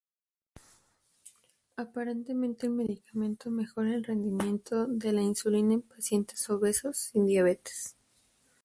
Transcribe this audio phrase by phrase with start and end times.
[1.77, 7.95] Aparentemente el medicamento mejora el rendimiento de la insulina en pacientes obesos sin diabetes.